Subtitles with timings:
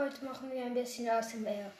[0.00, 1.70] heute machen wir ein bisschen ASMR.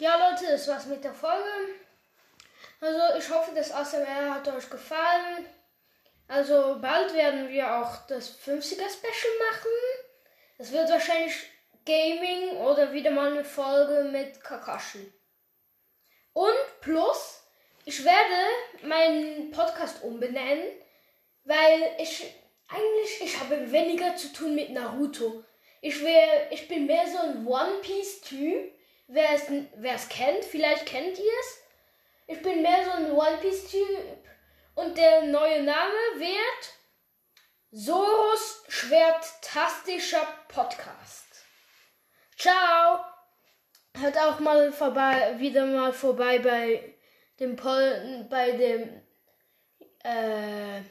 [0.00, 1.74] Ja, Leute, das war's mit der Folge.
[2.80, 5.44] Also, ich hoffe, das ASMR hat euch gefallen.
[6.28, 9.72] Also, bald werden wir auch das 50er Special machen.
[10.56, 11.34] Das wird wahrscheinlich
[11.84, 15.12] Gaming oder wieder mal eine Folge mit Kakashi.
[16.32, 17.42] Und plus,
[17.84, 20.64] ich werde meinen Podcast umbenennen,
[21.42, 22.32] weil ich
[22.68, 25.42] eigentlich, ich habe weniger zu tun mit Naruto.
[25.80, 28.77] Ich, wär, ich bin mehr so ein One Piece Typ
[29.08, 29.42] wer es,
[29.76, 31.58] wer es kennt, vielleicht kennt ihr es.
[32.26, 33.98] Ich bin mehr so ein One Piece Typ
[34.74, 36.74] und der neue Name wird
[37.70, 41.26] Soros Schwertastischer Podcast.
[42.36, 43.04] Ciao!
[43.96, 46.94] Hört auch mal vorbei, wieder mal vorbei bei
[47.40, 49.02] dem Pol bei dem
[50.04, 50.82] äh,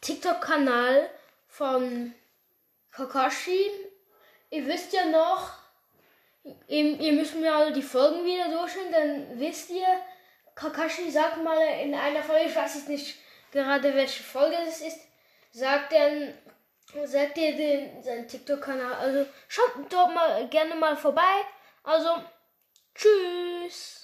[0.00, 1.10] TikTok-Kanal
[1.46, 2.14] von
[2.90, 3.70] Kakashi.
[4.50, 5.52] Ihr wisst ja noch,
[6.44, 9.86] ihr, ihr müsst mir alle die Folgen wieder durchschauen, dann wisst ihr,
[10.54, 13.16] Kakashi sagt mal in einer Folge, ich weiß jetzt nicht
[13.50, 15.00] gerade welche Folge es ist,
[15.52, 16.34] sagt dann,
[17.06, 18.94] sagt ihr den, seinen TikTok-Kanal.
[18.94, 21.44] Also schaut dort mal gerne mal vorbei.
[21.82, 22.22] Also,
[22.94, 23.96] tschüss.